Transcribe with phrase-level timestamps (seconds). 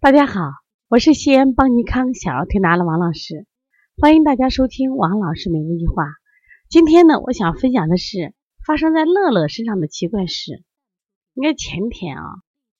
[0.00, 0.42] 大家好，
[0.88, 3.46] 我是西安邦尼康小儿推拿的王老师，
[3.96, 6.04] 欢迎大家收听王老师每日一话。
[6.68, 8.34] 今天呢，我想分享的是
[8.66, 10.62] 发生在乐乐身上的奇怪事。
[11.32, 12.22] 应该前天啊，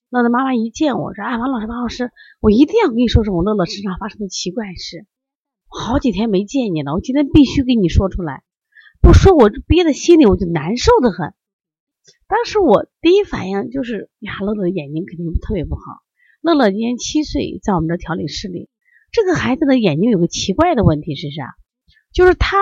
[0.09, 5.07] 乐乐妈妈一见我说：“啊，王老师，王老师，我一定要跟你说说我乐乐身上发生的奇怪事。
[5.67, 8.43] 好几天没见你了，我今天必须跟你说出来，
[9.01, 11.33] 不说我憋在心里我就难受的很。”
[12.27, 15.81] 当时我第一反应就是呀，乐乐的眼睛肯定特别不好。
[16.45, 18.69] 乐乐今年七岁，在我们这调理视力。
[19.11, 21.55] 这个孩子的眼睛有个奇怪的问题是啥？
[22.13, 22.55] 就是他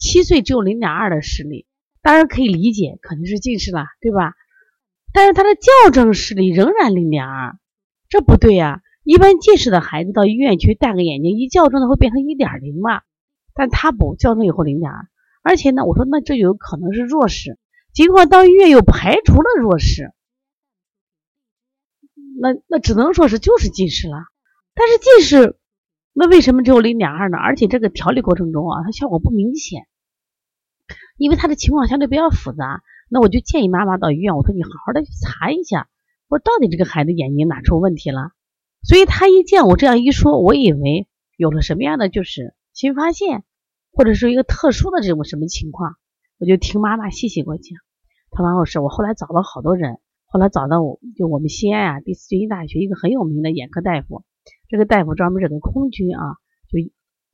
[0.00, 1.64] 七岁只有零点二的视力，
[2.02, 4.32] 当然可以理解，肯定是近视了，对吧？
[5.12, 7.56] 但是他的校正视力仍然零点二，
[8.08, 8.80] 这不对呀。
[9.04, 13.02] 一般近视的孩子到医院去戴个眼镜，一校正的会变成一点零嘛，
[13.54, 15.06] 但他不校正以后零点二，
[15.44, 17.60] 而且呢，我说那这有可能是弱视，
[17.92, 20.10] 尽管到医院又排除了弱视。
[22.40, 24.16] 那那只能说是就是近视了，
[24.74, 25.58] 但是近视
[26.12, 27.38] 那为什么只有零点二呢？
[27.38, 29.86] 而且这个调理过程中啊，它效果不明显，
[31.16, 32.82] 因为他的情况相对比较复杂。
[33.08, 35.88] 那我就建议妈妈到医院，我说你好好的去查一下，
[36.28, 38.32] 我说到底这个孩子眼睛哪出问题了？
[38.82, 43.44] 所以他一见我这样一说，我以为有了什么样的就是新发现，
[43.92, 45.96] 或者是一个特殊的这种什么情况，
[46.38, 47.78] 我就听妈妈细细给我讲。
[48.30, 49.98] 他王老师，我后来找了好多人。
[50.34, 54.24] 后来找到我，就我们西安啊，第四军医大学一个很有名的眼科大夫。
[54.68, 56.22] 这个大夫专门是给空军啊，
[56.66, 56.80] 就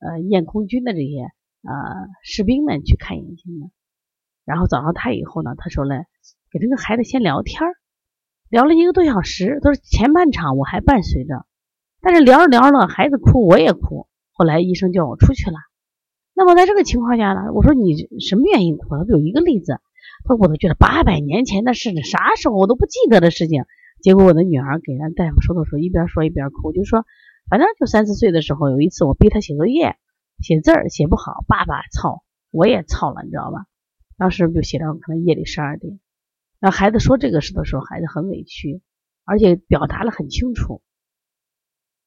[0.05, 1.23] 呃验空军的这些
[1.63, 1.73] 呃
[2.21, 3.71] 士兵们去看眼睛的。
[4.45, 5.95] 然后找到他以后呢，他说呢，
[6.51, 7.71] 给这个孩子先聊天
[8.49, 9.57] 聊了一个多小时。
[9.63, 11.47] 他说前半场我还伴随着，
[12.01, 14.05] 但是聊着聊着孩子哭，我也哭。
[14.31, 15.57] 后来医生叫我出去了。
[16.35, 18.89] 那么在这个情况下呢，我说你什么原因哭？
[18.89, 19.79] 他有一个例子。
[20.23, 23.65] 他我都觉得八百年前的事，啥时候我都不记得的事情。
[24.01, 27.05] 结果我的女儿给人大夫说的时候，一边说一边哭，就说
[27.49, 29.95] 反正就三四岁的时候，有一次我逼他写作业，
[30.39, 33.65] 写字儿写不好，爸爸操，我也操了，你知道吧？
[34.17, 35.99] 当时就写到可能夜里十二点。
[36.59, 38.81] 那孩子说这个事的时候，孩子很委屈，
[39.25, 40.81] 而且表达的很清楚。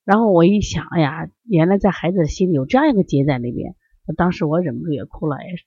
[0.05, 3.77] 然后我一想，哎呀，原来在孩子的心里有这样一个结在那边。
[4.16, 5.65] 当时我忍不住也哭了，也是。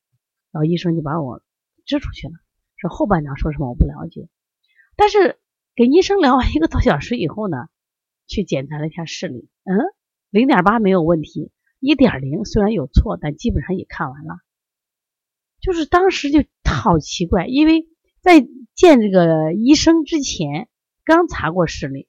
[0.51, 1.41] 然后医生就把我。
[1.87, 2.33] 支出去了，
[2.77, 4.27] 这后半场说什么我不了解，
[4.95, 5.39] 但是
[5.75, 7.69] 跟医生聊完一个多小时以后呢，
[8.27, 9.79] 去检查了一下视力，嗯，
[10.29, 14.37] 零点八没有问题，一点零虽然有错，但基本上也看完了。
[15.61, 17.87] 就是当时就好奇怪，因为
[18.21, 20.67] 在见这个医生之前
[21.05, 22.07] 刚查过视力，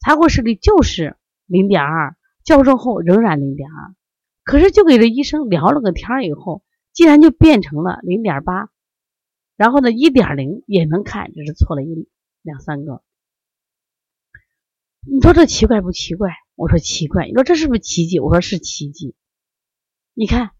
[0.00, 3.94] 查过视力就是零点二，矫正后仍然零点二，
[4.42, 6.62] 可是就给这医生聊了个天以后，
[6.92, 8.68] 竟然就变成了零点八。
[9.56, 12.08] 然后呢，一点零也能看，只是错了一
[12.42, 13.02] 两三个。
[15.08, 16.32] 你说这奇怪不奇怪？
[16.56, 17.26] 我说奇怪。
[17.26, 18.18] 你说这是不是奇迹？
[18.18, 19.14] 我说是奇迹。
[20.14, 20.50] 你看，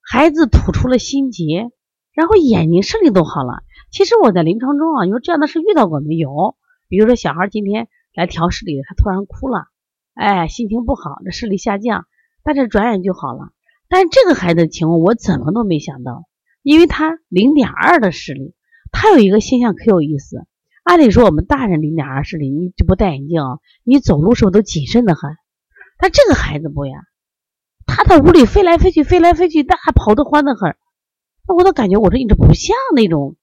[0.00, 1.70] 孩子吐出了心结，
[2.12, 3.62] 然后眼睛视力都好了。
[3.90, 6.56] 其实我在临床中啊，你说这样的事遇到过没有？
[6.88, 9.68] 比如说小孩今天来调视力，他突然哭了，
[10.14, 12.06] 哎，心情不好，这视力下降，
[12.42, 13.52] 但是转眼就好了。
[13.88, 16.24] 但是这个孩子的情况，我怎么都没想到。
[16.64, 18.54] 因为他零点二的视力，
[18.90, 20.46] 他有一个现象可有意思。
[20.82, 23.40] 按理说我们大人零点二视力，你就不戴眼镜，
[23.84, 25.36] 你走路时候都谨慎的很？
[25.98, 27.04] 但这个孩子不呀，
[27.84, 30.74] 他在屋里飞来飞去，飞来飞去，但还跑得欢的很。
[31.46, 33.36] 那我都感觉，我说你这不像那种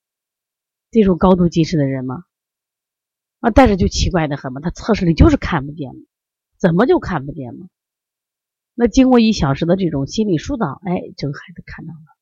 [0.90, 2.24] 这种高度近视的人吗？
[3.40, 5.92] 啊，但是就奇怪的很嘛，他测试里就是看不见
[6.58, 7.68] 怎么就看不见嘛？
[8.74, 12.21] 那经过一小时的这种心理疏导，哎，这个孩子看到了。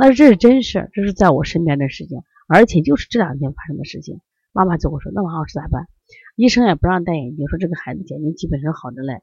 [0.00, 4.20] 那这是真事，这是在我身边的事情，而且就是这两天发生的事情。
[4.52, 5.88] 妈妈就跟我说：“那王老师咋办？
[6.36, 9.22] 医生也不让戴眼镜，说这个孩子眼睛基本上好着嘞。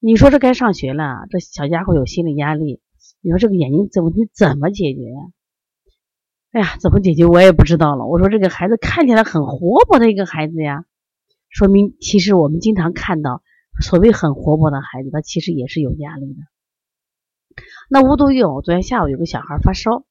[0.00, 2.80] 你说这该上学了，这小家伙有心理压力，
[3.20, 5.20] 你说这个眼睛这问题怎么解决呀？
[6.52, 8.06] 哎呀，怎么解决我也不知道了。
[8.06, 10.86] 我说这个孩子看起来很活泼的一个孩子呀，
[11.50, 13.42] 说明其实我们经常看到
[13.82, 16.40] 所谓很活泼的孩子，他其实也是有压力的。”
[17.88, 20.04] 那无独有偶，昨天下午有个小孩发烧，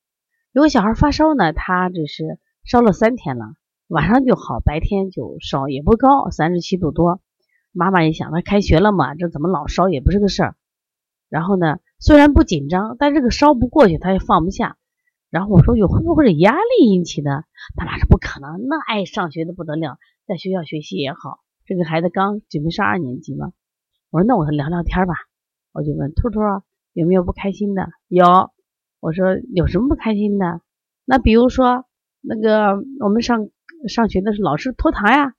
[0.51, 3.55] 有个小孩发烧呢，他这是烧了三天了，
[3.87, 7.21] 晚上就好，白天就烧也不高，三十七度多。
[7.71, 10.55] 妈妈一想，他开学了嘛，这怎么老烧也不是个事儿。
[11.27, 14.77] 然后呢，虽然不紧张，但这个烧不过去，他也放不下。
[15.29, 17.43] 然后我说，有会不会是压力引起的？
[17.75, 21.39] 他妈说不可能，那爱上学的不得了，在学校学习也好。
[21.65, 23.51] 这个孩子刚准备上二年级嘛。
[24.11, 25.15] 我说那我聊聊天吧，
[25.73, 26.39] 我就问兔兔。
[26.95, 27.89] 有没有不开心的？
[28.07, 28.51] 有，
[29.01, 30.61] 我说有什么不开心的？
[31.03, 31.85] 那比如说
[32.21, 33.49] 那个我们上
[33.89, 35.33] 上学的时候，老师拖堂呀，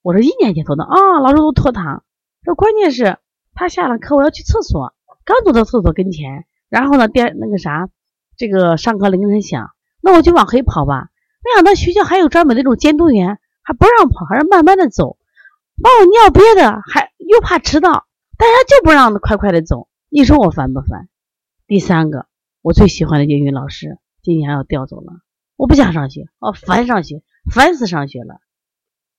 [0.00, 2.04] 我说一年级拖堂啊，老师都拖堂。
[2.42, 3.18] 这关键是
[3.54, 4.94] 他下了课我要去厕所，
[5.26, 7.90] 刚走到厕所跟前，然后呢电那个啥，
[8.38, 9.68] 这个上课铃声响，
[10.00, 11.10] 那我就往回跑吧。
[11.44, 15.18] 没想到学校还有专门那种监督员，还不让跑，还是慢慢的走，
[15.82, 18.06] 把我尿憋的，还又怕迟到，
[18.38, 19.87] 但是他就不让快快的走。
[20.10, 21.10] 你说我烦不烦？
[21.66, 22.28] 第三个，
[22.62, 25.12] 我最喜欢的英语老师今年要调走了，
[25.54, 27.22] 我不想上学，哦，烦上学，
[27.52, 28.40] 烦死上学了。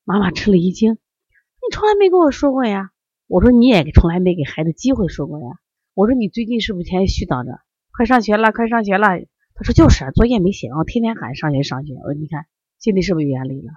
[0.03, 2.89] 妈妈吃了一惊，你从来没跟我说过呀。
[3.27, 5.45] 我说你也从来没给孩子机会说过呀。
[5.93, 7.59] 我说你最近是不是天天絮叨着，
[7.91, 9.09] 快上学了，快上学了？
[9.53, 11.93] 他说就是啊，作业没写完，天天喊上学上学。
[11.93, 12.47] 我说你看，
[12.79, 13.73] 心里是不是有压力了？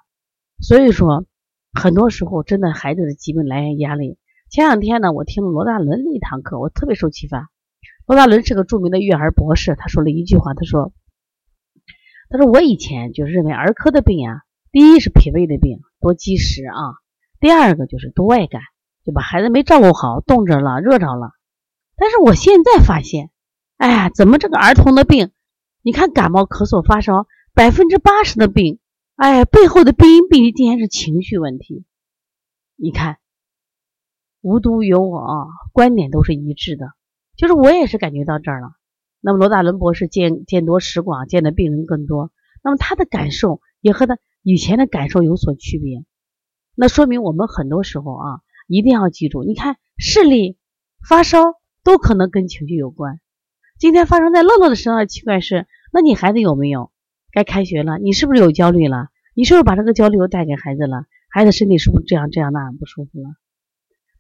[0.62, 1.26] 所以说，
[1.75, 4.17] 很多时候真的孩子的疾病来源压力。
[4.52, 7.49] 前两天呢，我听了罗大伦的一堂课，我特别受启发。
[8.06, 10.93] 罗大伦是个著名的育儿博士，他说了一句话，他说
[12.28, 17.00] ：“他说我以前就认为儿科的病啊，第一是脾胃的病，多积食啊；
[17.40, 18.60] 第二个就是多外感，
[19.06, 21.31] 就把孩子没照顾好，冻着了、热着了。
[21.96, 23.31] 但是我现在发现，
[23.78, 25.31] 哎呀，怎么这个儿童的病，
[25.81, 28.81] 你看感冒、咳嗽、发烧，百分之八十的病，
[29.16, 31.87] 哎，背后的病因病因竟然是情绪问题。
[32.76, 33.16] 你看。”
[34.42, 36.86] 无独有偶啊，观点都是一致的，
[37.36, 38.72] 就是我也是感觉到这儿了。
[39.20, 42.32] 那么罗大伦博士见见多识广，见的病人更多，
[42.64, 46.04] 那么他的感受也和他以前的感受有所区别。
[46.74, 50.58] 那说明我们很多时候啊，一定要记住，你看视力、
[51.08, 51.54] 发烧
[51.84, 53.20] 都可能跟情绪有关。
[53.78, 56.90] 今天发生在乐乐的身上的奇怪是，那你孩子有没有？
[57.30, 59.06] 该开学了，你是不是有焦虑了？
[59.34, 61.06] 你是不是把这个焦虑又带给孩子了？
[61.30, 63.28] 孩子身体是不是这样这样那样不舒服了？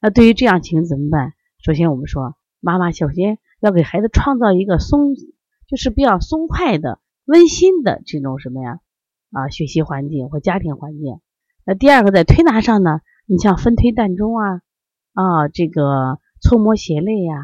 [0.02, 1.32] 那对于这样情形怎么办？
[1.64, 5.14] 首先，我们说，妈妈首先要给孩子创造一个松，
[5.68, 8.80] 就是比较松快的、温馨的这种什么呀？
[9.30, 11.20] 啊，学习环境或家庭环境。
[11.64, 14.60] 那第二个，在推拿上呢，你像分推膻中啊，
[15.12, 17.36] 啊，这个搓摩胁肋呀，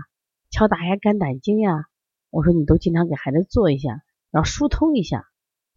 [0.50, 1.84] 敲打下肝胆经呀，
[2.31, 4.02] 我说你都经常给孩子做一下，
[4.32, 5.26] 然后疏通一下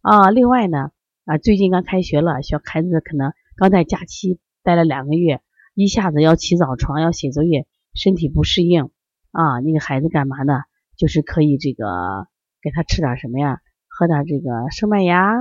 [0.00, 0.30] 啊。
[0.30, 0.90] 另外呢，
[1.26, 5.40] 啊，最近刚开学了，小孩子可能刚在假期待了两个月。
[5.74, 8.90] 一下子要起早床，要写作业，身体不适应
[9.30, 9.60] 啊！
[9.60, 10.60] 那个孩子干嘛呢？
[10.96, 12.28] 就是可以这个
[12.60, 13.60] 给他吃点什么呀？
[13.88, 15.32] 喝点这个生麦芽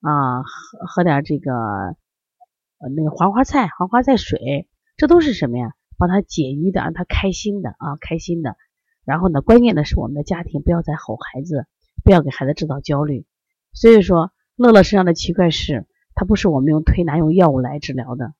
[0.00, 5.74] 啊，喝喝点这个呃那个黄花菜黄花菜水，这都是什么呀？
[5.96, 8.56] 帮他解郁的，让他开心的啊，开心的。
[9.04, 11.66] 然后呢，关键的是我们的家庭不要再吼孩子，
[12.04, 13.24] 不要给孩子制造焦虑。
[13.72, 18.34] 所以说，乐乐身上的奇怪是，他不是我们用推拿用药物来治疗的。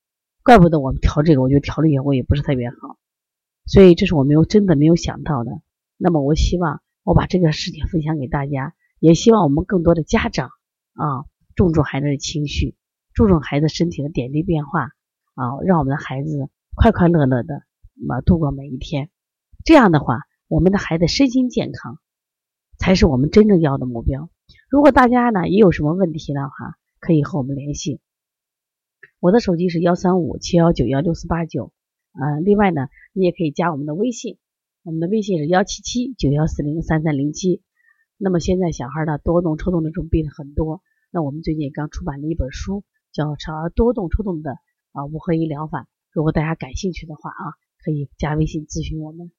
[0.50, 2.98] 怪不得我们调这个，我觉得调的效果也不是特别好，
[3.66, 5.52] 所以这是我没有真的没有想到的。
[5.96, 10.48] 那么我希望我把这个事情分享给大家，也希望我们更多的家长
[10.94, 11.24] 啊，
[11.54, 12.74] 注重孩子的情绪，
[13.14, 14.90] 注重孩子身体的点滴变化
[15.36, 17.62] 啊，让我们的孩子快快乐乐的
[18.08, 19.08] 啊度过每一天。
[19.64, 22.00] 这样的话，我们的孩子身心健康
[22.76, 24.28] 才是我们真正要的目标。
[24.68, 28.00] 如果大家呢也有什么问题的话，可以和我们联系。
[29.20, 31.72] 我的手机是幺三五七幺九幺六四八九，
[32.14, 34.38] 呃，另外呢，你也可以加我们的微信，
[34.82, 37.60] 我们的微信是幺七七九幺四零三三零七。
[38.16, 40.80] 那么现在小孩的多动抽动的这种病很多，
[41.10, 42.82] 那我们最近刚出版了一本书，
[43.12, 44.52] 叫《少儿多动抽动的
[44.92, 45.82] 啊五合一疗法》。
[46.12, 47.44] 如果大家感兴趣的话啊，
[47.84, 49.30] 可以加微信咨询我们。